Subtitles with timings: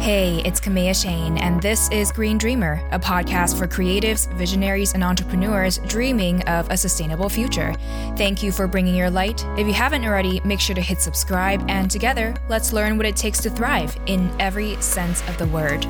[0.00, 5.04] Hey, it's Kamea Chayne, and this is Green Dreamer, a podcast for creatives, visionaries, and
[5.04, 7.74] entrepreneurs dreaming of a sustainable future.
[8.16, 9.44] Thank you for bringing your light.
[9.58, 13.16] If you haven't already, make sure to hit subscribe, and together, let's learn what it
[13.16, 15.84] takes to thrive in every sense of the word.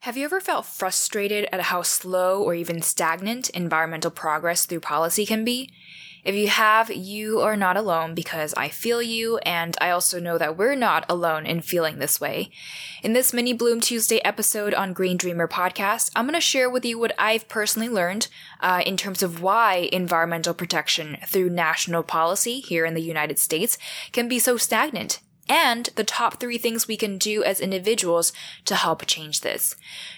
[0.00, 5.24] Have you ever felt frustrated at how slow or even stagnant environmental progress through policy
[5.24, 5.70] can be?
[6.24, 10.36] If you have, you are not alone because I feel you, and I also know
[10.36, 12.50] that we're not alone in feeling this way.
[13.02, 16.84] In this mini Bloom Tuesday episode on Green Dreamer podcast, I'm going to share with
[16.84, 18.28] you what I've personally learned
[18.60, 23.78] uh, in terms of why environmental protection through national policy here in the United States
[24.12, 28.32] can be so stagnant and the top three things we can do as individuals
[28.66, 29.74] to help change this.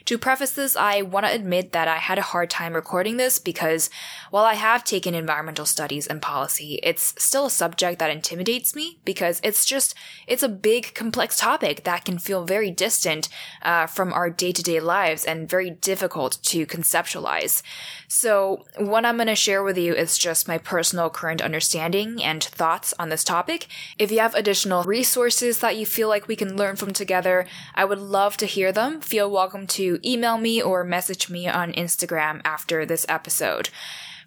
[0.06, 3.38] To preface this, I want to admit that I had a hard time recording this
[3.38, 3.90] because
[4.30, 8.98] while I have taken environmental studies and policy, it's still a subject that intimidates me
[9.04, 9.94] because it's just,
[10.26, 13.28] it's a big, complex topic that can feel very distant
[13.62, 17.62] uh, from our day to day lives and very difficult to conceptualize.
[18.08, 22.42] So, what I'm going to share with you is just my personal current understanding and
[22.42, 23.68] thoughts on this topic.
[23.98, 27.84] If you have additional resources that you feel like we can learn from together, I
[27.84, 29.02] would love to hear them.
[29.02, 33.68] Feel welcome to email me or message me on Instagram after this episode.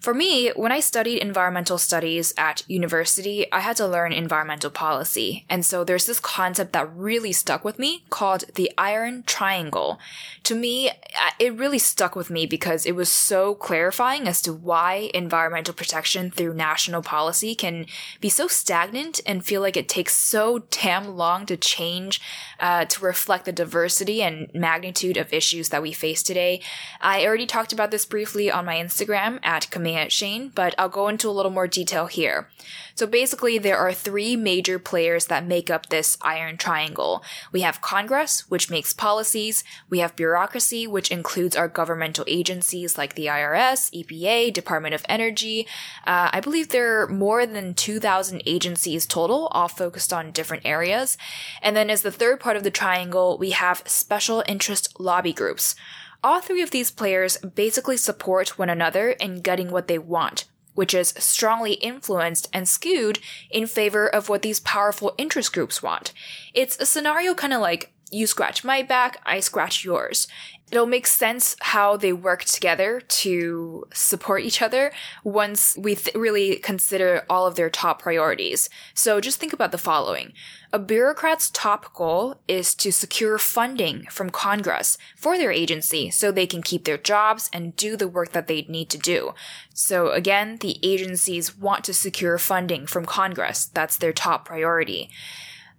[0.04, 5.46] For me, when I studied environmental studies at university, I had to learn environmental policy.
[5.48, 9.98] And so there's this concept that really stuck with me called the iron triangle.
[10.42, 10.90] To me,
[11.38, 16.30] it really stuck with me because it was so clarifying as to why environmental protection
[16.30, 17.86] through national policy can
[18.20, 22.20] be so stagnant and feel like it takes so damn long to change
[22.60, 26.60] uh, to reflect the diversity and magnitude of issues that we face today.
[27.00, 31.08] I already talked about this briefly on my Instagram at Kamea Chayne, but I'll go
[31.08, 32.48] into a little more detail here.
[32.94, 37.24] So basically, there are three major players that make up this iron triangle.
[37.52, 39.64] We have Congress, which makes policies.
[39.90, 45.66] We have bureaucracy, which includes our governmental agencies like the IRS, EPA, Department of Energy.
[46.06, 51.18] Uh, I believe there are more than 2,000 agencies total, all focused on different areas.
[51.62, 55.74] And then as the third part of the triangle, we have special interest lobby groups.
[56.24, 60.94] All three of these players basically support one another in getting what they want, which
[60.94, 63.18] is strongly influenced and skewed
[63.50, 66.14] in favor of what these powerful interest groups want.
[66.54, 70.28] It's a scenario kind of like you scratch my back, I scratch yours
[70.74, 74.90] it'll make sense how they work together to support each other
[75.22, 78.68] once we th- really consider all of their top priorities.
[78.94, 80.32] So just think about the following.
[80.72, 86.46] A bureaucrat's top goal is to secure funding from Congress for their agency so they
[86.46, 89.34] can keep their jobs and do the work that they need to do.
[89.74, 93.66] So again, the agencies want to secure funding from Congress.
[93.66, 95.10] That's their top priority.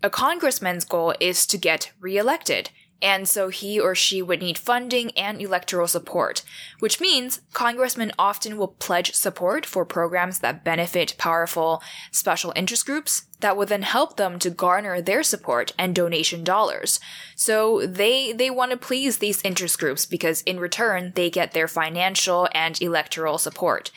[0.05, 2.69] A congressman's goal is to get reelected
[3.01, 6.43] and so he or she would need funding and electoral support,
[6.77, 11.81] which means congressmen often will pledge support for programs that benefit powerful
[12.11, 16.99] special interest groups, that would then help them to garner their support and donation dollars.
[17.35, 21.67] So they they want to please these interest groups because in return they get their
[21.67, 23.91] financial and electoral support.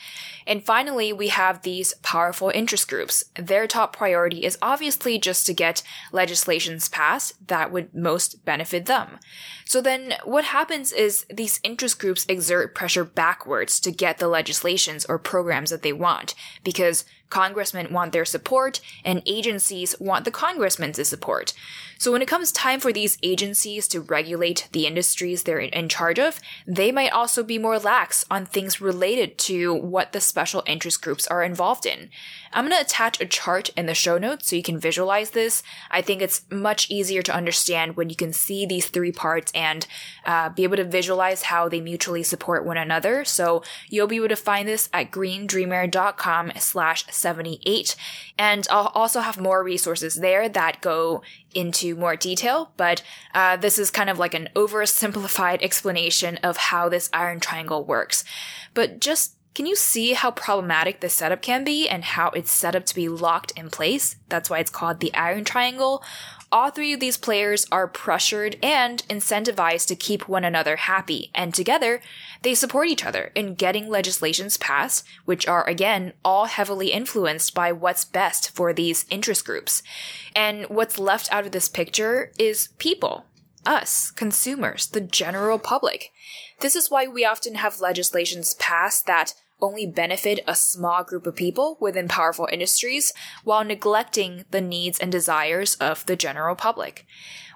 [0.49, 3.23] And finally, we have these powerful interest groups.
[3.35, 9.19] Their top priority is obviously just to get legislations passed that would most benefit them.
[9.65, 15.05] So then what happens is these interest groups exert pressure backwards to get the legislations
[15.05, 16.33] or programs that they want
[16.63, 21.53] because congressmen want their support and agencies want the congressmen's support.
[21.99, 26.17] So when it comes time for these agencies to regulate the industries they're in charge
[26.17, 31.01] of, they might also be more lax on things related to what the special interest
[31.01, 32.09] groups are involved in.
[32.53, 35.61] I'm going to attach a chart in the show notes so you can visualize this.
[35.91, 39.85] I think it's much easier to understand when you can see these three parts and
[40.25, 43.25] uh, be able to visualize how they mutually support one another.
[43.25, 47.95] So you'll be able to find this at greendreamer.com slash 78.
[48.37, 51.21] And I'll also have more resources there that go
[51.53, 53.01] into more detail, but
[53.33, 58.23] uh, this is kind of like an oversimplified explanation of how this iron triangle works.
[58.73, 62.75] But just can you see how problematic this setup can be and how it's set
[62.75, 64.15] up to be locked in place?
[64.29, 66.03] That's why it's called the iron triangle.
[66.51, 71.53] All three of these players are pressured and incentivized to keep one another happy, and
[71.53, 72.01] together,
[72.41, 77.71] they support each other in getting legislations passed, which are again all heavily influenced by
[77.71, 79.83] what's best for these interest groups.
[80.35, 83.25] And what's left out of this picture is people.
[83.65, 86.11] Us, consumers, the general public.
[86.59, 91.35] This is why we often have legislations passed that only benefit a small group of
[91.35, 93.11] people within powerful industries
[93.43, 97.05] while neglecting the needs and desires of the general public.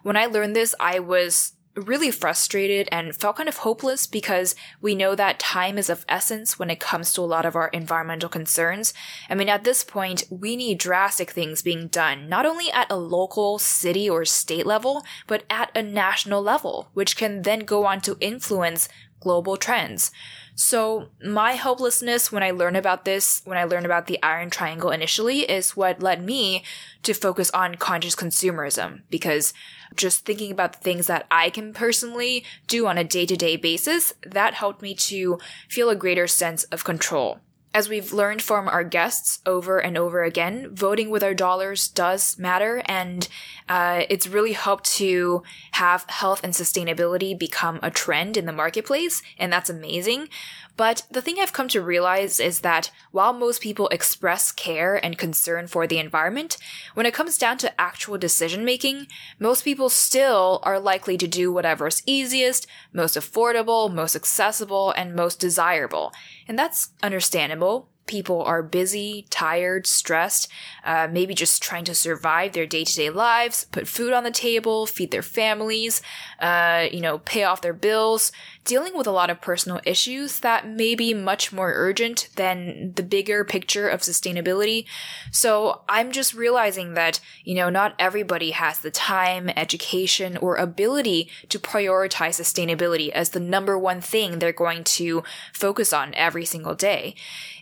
[0.04, 4.94] When I learned this, I was really frustrated and felt kind of hopeless because we
[4.96, 8.30] know that time is of essence when it comes to a lot of our environmental
[8.30, 8.94] concerns.
[9.30, 12.96] I mean, at this point, we need drastic things being done, not only at a
[12.96, 18.02] local, city, or state level, but at a national level, which can then go on
[18.02, 18.88] to influence
[19.24, 20.12] global trends.
[20.56, 24.92] So my hopelessness when I learned about this, when I learned about the iron triangle
[24.92, 26.64] initially is what led me
[27.02, 29.54] to focus on conscious consumerism because
[29.96, 33.56] just thinking about the things that I can personally do on a day to day
[33.56, 35.40] basis, that helped me to
[35.70, 37.40] feel a greater sense of control.
[37.76, 42.38] As we've learned from our guests over and over again, voting with our dollars does
[42.38, 43.28] matter, and
[43.68, 45.42] uh, it's really helped to
[45.72, 50.30] have health and sustainability become a trend in the marketplace, and that's amazing.
[50.76, 55.18] But the thing I've come to realize is that while most people express care and
[55.18, 56.58] concern for the environment,
[56.96, 59.08] when it comes down to actual decision making,
[59.40, 65.40] most people still are likely to do whatever's easiest, most affordable, most accessible, and most
[65.40, 66.12] desirable.
[66.48, 70.50] And that's understandable people are busy, tired, stressed,
[70.84, 74.32] uh, maybe just trying to survive their day to day lives, put food on the
[74.32, 76.02] table, feed their families,
[76.40, 78.32] uh, you know, pay off their bills,
[78.66, 83.04] dealing with a lot of personal issues that may be much more urgent than the
[83.04, 84.86] bigger picture of sustainability.
[85.32, 91.30] So I'm just realizing that, you know, not everybody has the time, education, or ability
[91.50, 95.24] to prioritize sustainability as the number one thing they're going to
[95.54, 97.16] focus on every single day.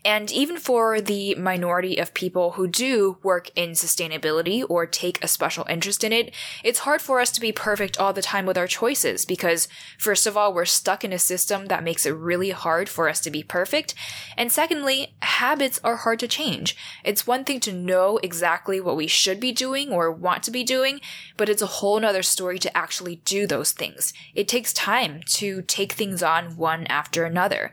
[0.04, 5.28] And even for the minority of people who do work in sustainability or take a
[5.28, 6.34] special interest in it,
[6.64, 9.68] it's hard for us to be perfect all the time with our choices because,
[9.98, 13.20] first of all, we're stuck in a system that makes it really hard for us
[13.22, 13.94] to be perfect.
[14.38, 16.76] And secondly, habits are hard to change.
[17.04, 20.64] It's one thing to know exactly what we should be doing or want to be
[20.64, 21.02] doing,
[21.38, 24.14] but it's a whole nother story to actually do those things.
[24.36, 27.72] It takes time to take things on one after another.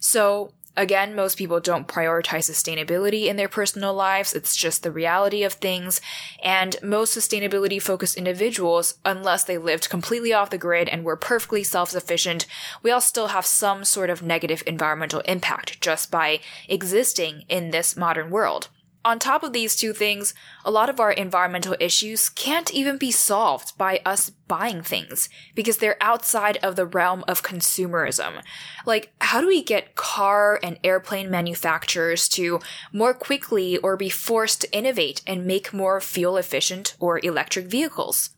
[0.00, 4.32] So Again, most people don't prioritize sustainability in their personal lives.
[4.32, 6.00] It's just the reality of things.
[6.42, 11.64] And most sustainability focused individuals, unless they lived completely off the grid and were perfectly
[11.64, 12.46] self sufficient,
[12.82, 17.94] we all still have some sort of negative environmental impact just by existing in this
[17.94, 18.68] modern world.
[19.02, 23.10] On top of these two things, a lot of our environmental issues can't even be
[23.10, 28.42] solved by us buying things because they're outside of the realm of consumerism.
[28.84, 32.60] Like, how do we get car and airplane manufacturers to
[32.92, 38.30] more quickly or be forced to innovate and make more fuel efficient or electric vehicles?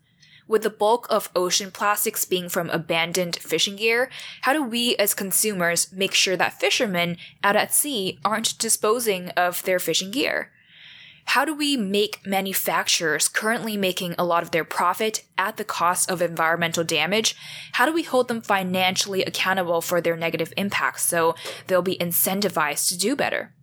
[0.46, 4.10] With the bulk of ocean plastics being from abandoned fishing gear,
[4.42, 9.64] how do we as consumers make sure that fishermen out at sea aren't disposing of
[9.64, 10.51] their fishing gear?
[11.26, 16.10] How do we make manufacturers currently making a lot of their profit at the cost
[16.10, 17.36] of environmental damage?
[17.72, 21.34] How do we hold them financially accountable for their negative impacts so
[21.66, 23.54] they'll be incentivized to do better?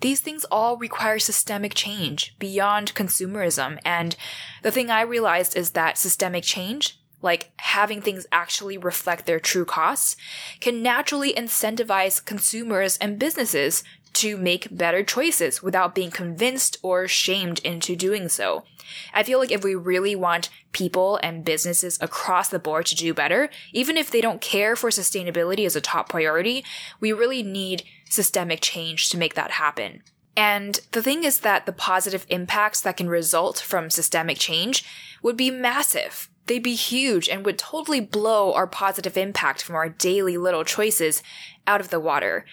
[0.00, 3.78] these things all require systemic change beyond consumerism.
[3.84, 4.16] And
[4.62, 9.64] the thing I realized is that systemic change, like having things actually reflect their true
[9.64, 10.16] costs,
[10.60, 13.82] can naturally incentivize consumers and businesses
[14.16, 18.64] to make better choices without being convinced or shamed into doing so.
[19.12, 23.12] I feel like if we really want people and businesses across the board to do
[23.12, 26.64] better, even if they don't care for sustainability as a top priority,
[27.00, 30.02] we really need systemic change to make that happen.
[30.36, 34.84] And the thing is that the positive impacts that can result from systemic change
[35.22, 36.28] would be massive.
[36.46, 41.22] They'd be huge and would totally blow our positive impact from our daily little choices
[41.66, 42.44] out of the water.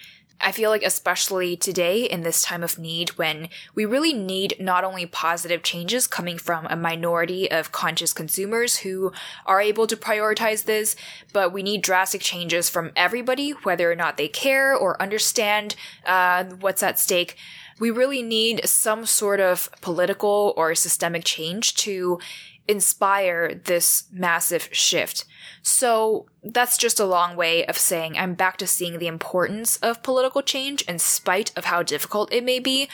[0.44, 4.84] I feel like, especially today in this time of need, when we really need not
[4.84, 9.10] only positive changes coming from a minority of conscious consumers who
[9.46, 10.96] are able to prioritize this,
[11.32, 16.44] but we need drastic changes from everybody, whether or not they care or understand uh,
[16.44, 17.36] what's at stake.
[17.80, 22.18] We really need some sort of political or systemic change to
[22.66, 25.24] inspire this massive shift.
[25.62, 30.02] So that's just a long way of saying I'm back to seeing the importance of
[30.02, 32.88] political change in spite of how difficult it may be.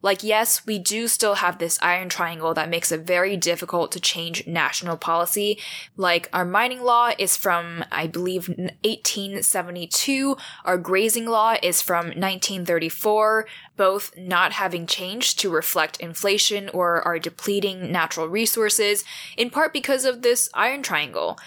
[0.00, 4.00] Like, yes, we do still have this iron triangle that makes it very difficult to
[4.00, 5.58] change national policy.
[5.96, 10.36] Like, our mining law is from, I believe, 1872.
[10.64, 17.18] Our grazing law is from 1934, both not having changed to reflect inflation or our
[17.18, 19.02] depleting natural resources,
[19.36, 21.38] in part because of this iron triangle.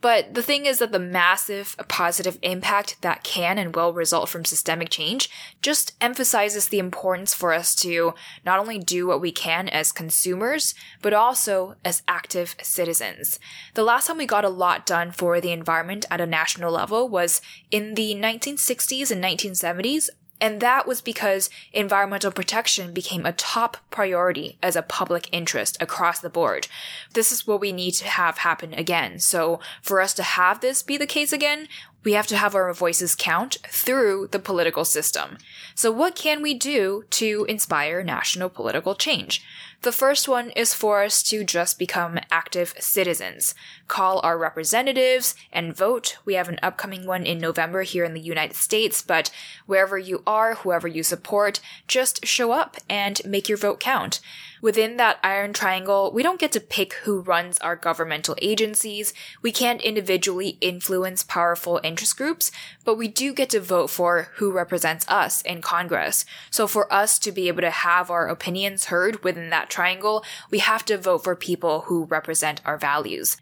[0.00, 4.44] But the thing is that the massive positive impact that can and will result from
[4.44, 5.28] systemic change
[5.60, 8.14] just emphasizes the importance for us to
[8.44, 13.40] not only do what we can as consumers, but also as active citizens.
[13.74, 17.08] The last time we got a lot done for the environment at a national level
[17.08, 17.40] was
[17.72, 24.56] in the 1960s and 1970s and that was because environmental protection became a top priority
[24.62, 26.68] as a public interest across the board.
[27.14, 29.18] This is what we need to have happen again.
[29.18, 31.68] So for us to have this be the case again,
[32.04, 35.38] we have to have our voices count through the political system.
[35.74, 39.44] So what can we do to inspire national political change?
[39.82, 43.54] The first one is for us to just become active citizens.
[43.86, 46.18] Call our representatives and vote.
[46.24, 49.30] We have an upcoming one in November here in the United States, but
[49.66, 54.18] wherever you are, whoever you support, just show up and make your vote count.
[54.60, 59.14] Within that iron triangle, we don't get to pick who runs our governmental agencies.
[59.40, 62.50] We can't individually influence powerful interest groups,
[62.84, 66.24] but we do get to vote for who represents us in Congress.
[66.50, 70.58] So for us to be able to have our opinions heard within that triangle, we
[70.58, 73.36] have to vote for people who represent our values.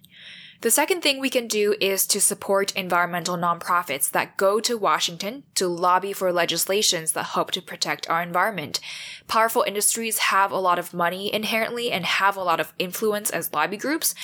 [0.61, 5.43] The second thing we can do is to support environmental nonprofits that go to Washington
[5.55, 8.81] to lobby for legislations that help to protect our environment.
[9.29, 13.53] Powerful industries have a lot of money inherently and have a lot of influence as
[13.53, 14.15] lobby groups,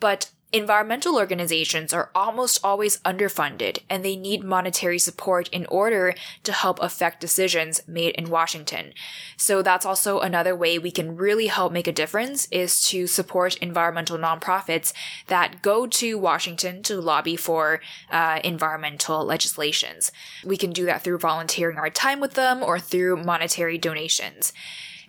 [0.00, 6.52] but Environmental organizations are almost always underfunded and they need monetary support in order to
[6.52, 8.92] help affect decisions made in Washington.
[9.38, 13.56] So that's also another way we can really help make a difference is to support
[13.56, 14.92] environmental nonprofits
[15.28, 17.80] that go to Washington to lobby for
[18.10, 20.12] uh, environmental legislations.
[20.44, 24.52] We can do that through volunteering our time with them or through monetary donations.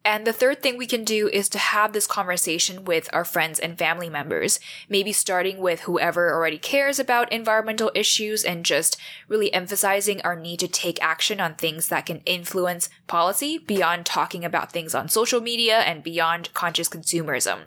[0.06, 3.58] And the third thing we can do is to have this conversation with our friends
[3.58, 8.98] and family members, maybe starting with whoever already cares about environmental issues and just
[9.30, 14.44] really emphasizing our need to take action on things that can influence policy beyond talking
[14.44, 17.60] about things on social media and beyond conscious consumerism.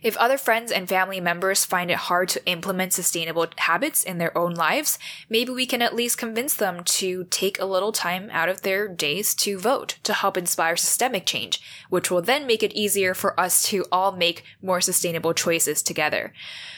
[0.00, 4.36] If other friends and family members find it hard to implement sustainable habits in their
[4.38, 4.96] own lives,
[5.28, 8.86] maybe we can at least convince them to take a little time out of their
[8.86, 13.38] days to vote to help inspire systemic change which will then make it easier for
[13.38, 16.32] us to all make more sustainable choices together.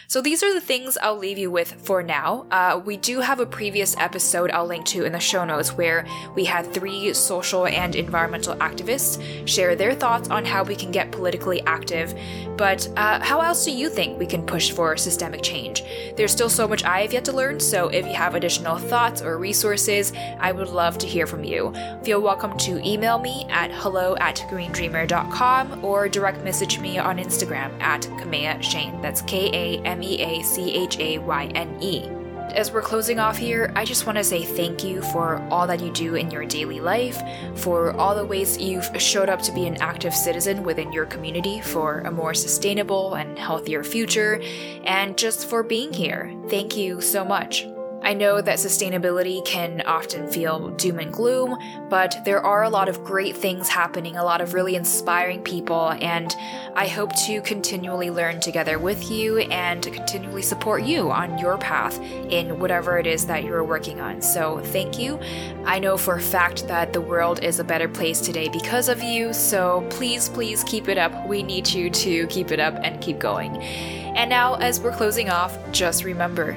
[0.09, 2.47] So these are the things I'll leave you with for now.
[2.50, 6.07] Uh, we do have a previous episode I'll link to in the show notes where
[6.35, 11.12] we had three social and environmental activists share their thoughts on how we can get
[11.12, 12.14] politically active.
[12.57, 15.83] But uh, how else do you think we can push for systemic change?
[16.16, 19.23] There's still so much I have yet to learn, so if you have additional thoughts
[19.23, 21.73] or resources, I would love to hear from you.
[22.02, 25.02] Feel welcome to email me at hello at greendreamer.com
[25.83, 29.01] or direct message me on Instagram at Kamea Chayne.
[29.03, 32.09] That's K A M E A C H A Y N E.
[32.55, 35.81] As we're closing off here, I just want to say thank you for all that
[35.81, 37.23] you do in your daily life,
[37.55, 41.63] for all the ways you've showed up to be an active citizen within your community
[41.63, 44.43] for a more sustainable and healthier future,
[44.85, 46.31] and just for being here.
[46.49, 47.67] Thank you so much.
[48.03, 51.57] I know that sustainability can often feel doom and gloom,
[51.89, 55.93] but there are a lot of great things happening, a lot of really inspiring people,
[56.01, 56.35] and
[56.75, 62.01] I hope to continually learn together with you and continually support you on your path
[62.01, 64.21] in whatever it is that you're working on.
[64.21, 65.21] So, thank you.
[65.65, 69.01] I know for a fact that the world is a better place today because of
[69.01, 71.29] you, so please, please keep it up.
[71.29, 73.59] We need you to keep it up and keep going.
[73.59, 76.57] And now, as we're closing off, just remember